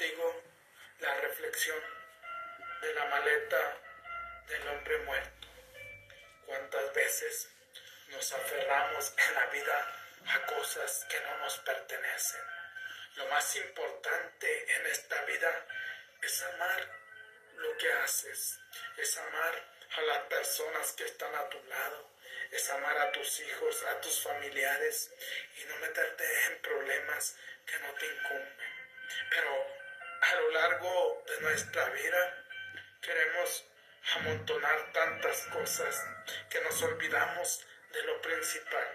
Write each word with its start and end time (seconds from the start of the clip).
contigo 0.00 0.42
la 1.00 1.14
reflexión 1.16 1.78
de 2.80 2.94
la 2.94 3.04
maleta 3.04 3.78
del 4.48 4.68
hombre 4.68 4.98
muerto. 5.00 5.48
¿Cuántas 6.46 6.94
veces 6.94 7.50
nos 8.08 8.32
aferramos 8.32 9.12
en 9.28 9.34
la 9.34 9.46
vida 9.46 9.94
a 10.26 10.46
cosas 10.46 11.06
que 11.10 11.20
no 11.20 11.36
nos 11.40 11.58
pertenecen? 11.58 12.40
Lo 13.16 13.26
más 13.26 13.54
importante 13.56 14.74
en 14.74 14.86
esta 14.86 15.22
vida 15.24 15.66
es 16.22 16.42
amar 16.44 16.88
lo 17.56 17.76
que 17.76 17.92
haces, 17.92 18.58
es 18.96 19.18
amar 19.18 19.64
a 19.98 20.00
las 20.00 20.18
personas 20.20 20.92
que 20.92 21.04
están 21.04 21.34
a 21.34 21.48
tu 21.50 21.62
lado, 21.64 22.10
es 22.50 22.70
amar 22.70 22.96
a 22.96 23.12
tus 23.12 23.40
hijos, 23.40 23.84
a 23.84 24.00
tus 24.00 24.22
familiares 24.22 25.10
y 25.58 25.64
no 25.64 25.76
meterte 25.76 26.24
en 26.46 26.62
problemas 26.62 27.36
que 27.66 27.78
no 27.80 27.92
te 27.92 28.06
incumben. 28.06 28.70
Pero 29.28 29.79
a 30.20 30.34
lo 30.34 30.50
largo 30.50 31.24
de 31.26 31.40
nuestra 31.40 31.88
vida 31.90 32.44
queremos 33.00 33.64
amontonar 34.16 34.92
tantas 34.92 35.46
cosas 35.46 36.06
que 36.48 36.60
nos 36.60 36.82
olvidamos 36.82 37.66
de 37.92 38.02
lo 38.04 38.20
principal. 38.20 38.88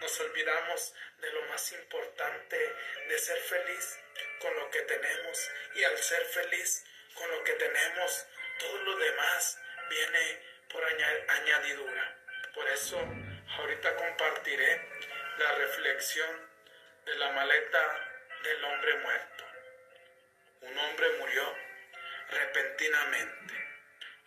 Nos 0.00 0.20
olvidamos 0.20 0.94
de 1.18 1.30
lo 1.32 1.42
más 1.46 1.72
importante, 1.72 2.76
de 3.08 3.18
ser 3.18 3.38
feliz 3.38 3.98
con 4.40 4.54
lo 4.56 4.70
que 4.70 4.82
tenemos 4.82 5.50
y 5.74 5.84
al 5.84 5.96
ser 5.98 6.24
feliz 6.26 6.84
con 7.14 7.30
lo 7.30 7.42
que 7.44 7.52
tenemos, 7.54 8.26
todo 8.58 8.76
lo 8.78 8.96
demás 8.96 9.58
viene 9.88 10.42
por 10.70 10.84
añadidura. 10.84 12.16
Por 12.54 12.68
eso 12.68 12.98
ahorita 13.58 13.96
compartiré 13.96 14.88
la 15.38 15.52
reflexión 15.52 16.50
de 17.06 17.14
la 17.16 17.30
maleta 17.32 18.10
del 18.42 18.64
hombre 18.64 18.94
muerto. 18.98 19.43
Un 20.64 20.78
hombre 20.78 21.10
murió 21.18 21.54
repentinamente. 22.30 23.54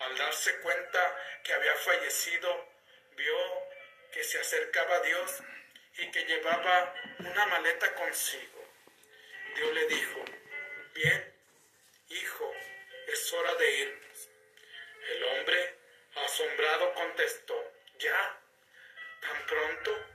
Al 0.00 0.18
darse 0.18 0.58
cuenta 0.60 1.16
que 1.44 1.52
había 1.52 1.74
fallecido, 1.76 2.68
vio 3.16 3.36
que 4.12 4.24
se 4.24 4.40
acercaba 4.40 4.96
a 4.96 5.00
Dios 5.02 5.42
y 5.98 6.10
que 6.10 6.24
llevaba 6.24 6.94
una 7.20 7.46
maleta 7.46 7.94
consigo. 7.94 8.68
Dios 9.54 9.74
le 9.74 9.86
dijo, 9.86 10.24
bien, 10.94 11.34
hijo, 12.08 12.52
es 13.06 13.32
hora 13.32 13.54
de 13.54 13.72
irnos. 13.72 14.28
El 15.10 15.24
hombre, 15.24 15.78
asombrado, 16.16 16.94
contestó, 16.94 17.72
ya, 17.98 18.40
tan 19.20 19.46
pronto, 19.46 20.06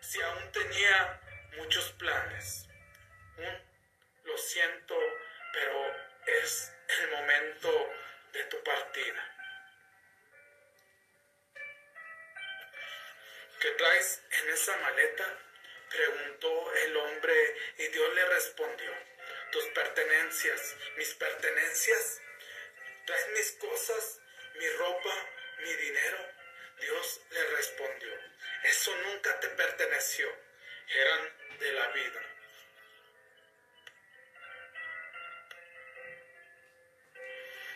si 0.00 0.20
aún 0.20 0.52
tenía 0.52 1.20
muchos 1.56 1.92
planes. 1.92 2.68
Un, 3.38 3.72
lo 4.24 4.36
siento, 4.36 4.94
pero 5.52 5.96
es 6.26 6.72
el 6.88 7.10
momento 7.10 7.90
de 8.32 8.44
tu 8.44 8.62
partida. 8.62 9.28
¿Qué 13.60 13.70
traes 13.70 14.22
en 14.30 14.50
esa 14.50 14.76
maleta? 14.78 15.38
Preguntó 15.88 16.72
el 16.74 16.96
hombre 16.96 17.56
y 17.78 17.88
Dios 17.88 18.14
le 18.14 18.24
respondió, 18.26 18.92
tus 19.52 19.64
pertenencias, 19.66 20.76
mis 20.96 21.14
pertenencias, 21.14 22.20
traes 23.06 23.28
mis 23.28 23.52
cosas, 23.52 24.20
mi 24.54 24.68
ropa, 24.70 25.14
mi 25.58 25.74
dinero. 25.74 26.18
Dios 26.80 27.20
le 27.30 27.44
respondió, 27.56 28.10
eso 28.64 28.96
nunca 28.96 29.38
te 29.38 29.48
perteneció, 29.50 30.28
eran 30.88 31.58
de 31.60 31.72
la 31.72 31.88
vida. 31.88 32.31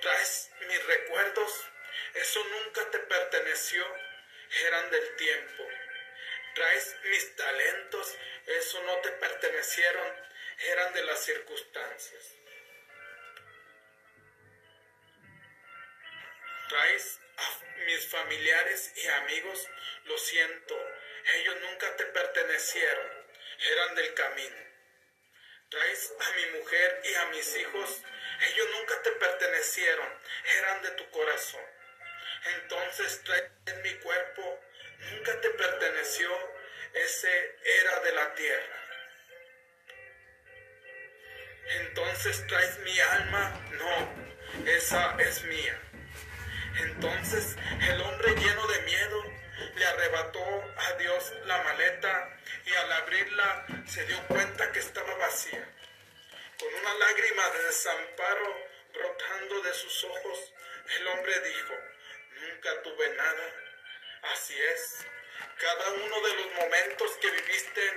Traes 0.00 0.50
mis 0.68 0.86
recuerdos, 0.86 1.66
eso 2.14 2.44
nunca 2.44 2.88
te 2.90 2.98
perteneció, 3.00 3.84
eran 4.66 4.90
del 4.90 5.16
tiempo. 5.16 5.64
Traes 6.54 6.96
mis 7.04 7.36
talentos, 7.36 8.16
eso 8.46 8.82
no 8.84 8.96
te 8.98 9.10
pertenecieron, 9.12 10.06
eran 10.70 10.92
de 10.94 11.04
las 11.04 11.24
circunstancias. 11.24 12.34
Traes 16.68 17.20
a 17.36 17.84
mis 17.86 18.06
familiares 18.08 18.92
y 18.96 19.06
amigos, 19.08 19.68
lo 20.04 20.18
siento, 20.18 20.76
ellos 21.34 21.56
nunca 21.62 21.96
te 21.96 22.04
pertenecieron, 22.06 23.26
eran 23.72 23.94
del 23.96 24.14
camino. 24.14 24.67
Traes 25.70 26.14
a 26.18 26.36
mi 26.36 26.58
mujer 26.58 27.00
y 27.04 27.14
a 27.14 27.26
mis 27.26 27.56
hijos, 27.56 28.02
ellos 28.40 28.68
nunca 28.78 29.02
te 29.02 29.10
pertenecieron, 29.12 30.08
eran 30.58 30.82
de 30.82 30.90
tu 30.92 31.10
corazón. 31.10 31.60
Entonces 32.56 33.22
traes 33.24 33.50
mi 33.82 33.92
cuerpo, 34.00 34.60
nunca 35.10 35.40
te 35.40 35.50
perteneció, 35.50 36.30
ese 36.94 37.56
era 37.80 38.00
de 38.00 38.12
la 38.12 38.34
tierra. 38.34 38.76
Entonces 41.80 42.46
traes 42.46 42.78
mi 42.78 42.98
alma, 43.00 43.68
no, 43.72 44.66
esa 44.70 45.16
es 45.18 45.42
mía. 45.44 45.78
Entonces 46.80 47.47
abrirla 53.18 53.66
se 53.86 54.04
dio 54.04 54.26
cuenta 54.28 54.70
que 54.72 54.78
estaba 54.78 55.14
vacía. 55.16 55.66
Con 56.58 56.74
una 56.74 56.94
lágrima 56.94 57.48
de 57.50 57.62
desamparo 57.64 58.66
brotando 58.92 59.60
de 59.62 59.74
sus 59.74 60.04
ojos, 60.04 60.52
el 60.96 61.06
hombre 61.08 61.40
dijo, 61.40 61.74
nunca 62.40 62.82
tuve 62.82 63.08
nada. 63.10 63.54
Así 64.34 64.54
es, 64.60 65.06
cada 65.58 65.90
uno 65.90 66.20
de 66.20 66.34
los 66.34 66.54
momentos 66.54 67.10
que 67.20 67.30
viviste 67.30 67.92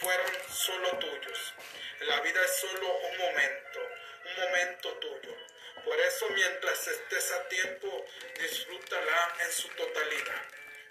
fueron 0.00 0.32
solo 0.50 0.98
tuyos. 0.98 1.54
La 2.00 2.20
vida 2.20 2.44
es 2.44 2.56
solo 2.56 2.94
un 2.94 3.18
momento, 3.18 3.80
un 4.24 4.44
momento 4.44 4.92
tuyo. 4.98 5.36
Por 5.84 5.98
eso 6.00 6.28
mientras 6.30 6.88
estés 6.88 7.32
a 7.32 7.48
tiempo, 7.48 8.06
disfrútala 8.38 9.36
en 9.40 9.52
su 9.52 9.68
totalidad. 9.68 10.42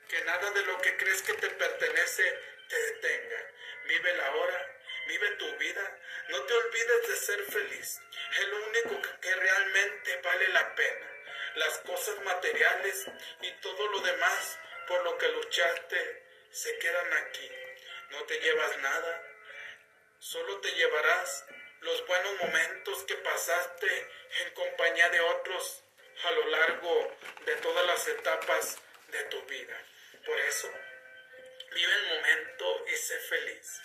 Que 0.07 0.23
nada 0.23 0.51
de 0.51 0.61
lo 0.65 0.79
que 0.81 0.97
crees 0.97 1.21
que 1.23 1.33
te 1.33 1.49
pertenece 1.49 2.54
te 2.67 2.75
detenga. 2.75 3.51
Vive 3.85 4.15
la 4.15 4.35
hora, 4.35 4.79
vive 5.07 5.29
tu 5.31 5.55
vida. 5.57 5.99
No 6.29 6.41
te 6.43 6.53
olvides 6.53 7.07
de 7.07 7.15
ser 7.15 7.43
feliz. 7.45 8.01
Es 8.39 8.47
lo 8.47 8.65
único 8.67 9.01
que 9.21 9.35
realmente 9.35 10.21
vale 10.23 10.47
la 10.49 10.75
pena. 10.75 11.11
Las 11.55 11.77
cosas 11.79 12.19
materiales 12.23 13.05
y 13.41 13.51
todo 13.61 13.87
lo 13.87 13.99
demás 13.99 14.59
por 14.87 15.03
lo 15.03 15.17
que 15.17 15.29
luchaste 15.29 16.23
se 16.51 16.77
quedan 16.79 17.13
aquí. 17.13 17.51
No 18.11 18.23
te 18.23 18.39
llevas 18.39 18.77
nada. 18.79 19.23
Solo 20.19 20.59
te 20.61 20.71
llevarás 20.71 21.45
los 21.81 22.07
buenos 22.07 22.33
momentos 22.41 23.03
que 23.03 23.15
pasaste 23.15 24.09
en 24.41 24.53
compañía 24.53 25.09
de 25.09 25.21
otros 25.21 25.83
a 26.23 26.31
lo 26.31 26.47
largo 26.47 27.17
de 27.45 27.55
todas 27.57 27.85
las 27.85 28.07
etapas 28.07 28.77
de 29.09 29.23
tu 29.25 29.41
vida. 29.43 29.79
Por 30.25 30.39
eso, 30.39 30.71
vive 31.75 31.93
el 31.93 32.07
momento 32.07 32.85
y 32.87 32.95
sé 32.95 33.19
feliz. 33.19 33.81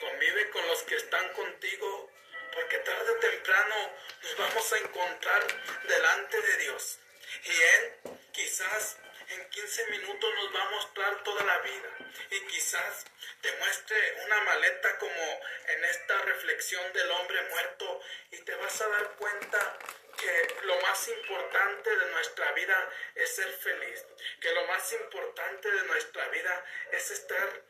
Convive 0.00 0.50
con 0.50 0.66
los 0.66 0.82
que 0.82 0.96
están 0.96 1.32
contigo, 1.32 2.10
porque 2.52 2.78
tarde 2.78 3.10
o 3.12 3.20
temprano 3.20 3.92
nos 4.22 4.36
vamos 4.36 4.72
a 4.72 4.78
encontrar 4.78 5.46
delante 5.84 6.40
de 6.40 6.56
Dios. 6.58 6.98
Y 7.44 7.62
Él 7.62 8.18
quizás 8.32 8.98
en 9.28 9.48
15 9.48 9.86
minutos 9.90 10.34
nos 10.34 10.54
va 10.54 10.62
a 10.62 10.70
mostrar 10.70 11.22
toda 11.22 11.44
la 11.44 11.58
vida 11.60 11.88
y 12.30 12.40
quizás 12.46 13.04
te 13.40 13.52
muestre 13.56 13.96
una 14.24 14.40
maleta 14.40 14.98
como 14.98 15.40
en 15.68 15.84
esta 15.84 16.20
reflexión 16.22 16.92
del 16.92 17.10
hombre 17.12 17.40
muerto 17.48 18.00
y 18.32 18.38
te 18.38 18.54
vas 18.56 18.80
a 18.80 18.88
dar 18.88 19.10
cuenta 19.16 19.78
que 20.16 20.54
lo 20.62 20.80
más 20.80 21.08
importante 21.08 21.96
de 21.96 22.06
nuestra 22.12 22.52
vida 22.52 22.90
es 23.14 23.36
ser 23.36 23.52
feliz, 23.52 24.04
que 24.40 24.52
lo 24.52 24.66
más 24.66 24.92
importante 24.92 25.70
de 25.70 25.82
nuestra 25.84 26.28
vida 26.28 26.64
es 26.92 27.10
estar 27.10 27.62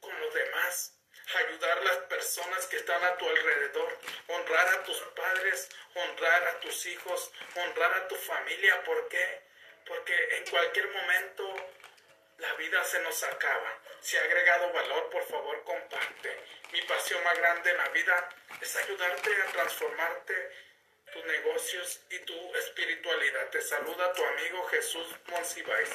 con 0.00 0.20
los 0.20 0.34
demás, 0.34 0.94
ayudar 1.34 1.78
a 1.78 1.84
las 1.84 1.96
personas 1.98 2.66
que 2.66 2.76
están 2.76 3.02
a 3.04 3.16
tu 3.16 3.28
alrededor, 3.28 3.98
honrar 4.28 4.68
a 4.68 4.82
tus 4.82 4.98
padres, 5.14 5.68
honrar 5.94 6.48
a 6.48 6.60
tus 6.60 6.86
hijos, 6.86 7.32
honrar 7.54 7.94
a 7.94 8.08
tu 8.08 8.16
familia. 8.16 8.82
¿Por 8.84 9.08
qué? 9.08 9.52
porque 9.86 10.36
en 10.36 10.46
cualquier 10.46 10.88
momento 10.88 11.54
la 12.38 12.52
vida 12.54 12.84
se 12.84 13.00
nos 13.00 13.22
acaba. 13.22 13.78
Si 14.00 14.16
ha 14.16 14.22
agregado 14.22 14.72
valor, 14.72 15.10
por 15.10 15.24
favor, 15.26 15.62
comparte. 15.64 16.40
Mi 16.72 16.82
pasión 16.82 17.22
más 17.22 17.38
grande 17.38 17.70
en 17.70 17.76
la 17.76 17.88
vida 17.90 18.28
es 18.60 18.76
ayudarte 18.76 19.42
a 19.42 19.52
transformarte 19.52 20.50
tus 21.12 21.24
negocios 21.26 22.00
y 22.10 22.18
tu 22.20 22.54
espiritualidad. 22.56 23.50
Te 23.50 23.60
saluda 23.60 24.12
tu 24.14 24.24
amigo 24.24 24.66
Jesús 24.68 25.06
Monsiváis. 25.28 25.90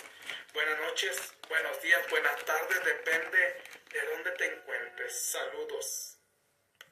Buenas 0.54 0.80
noches, 0.80 1.34
buenos 1.50 1.82
días, 1.82 2.10
buenas 2.10 2.46
tardes, 2.46 2.84
depende 2.84 3.62
de 3.92 4.02
dónde 4.12 4.32
te 4.32 4.46
encuentres. 4.46 5.20
Saludos. 5.32 6.17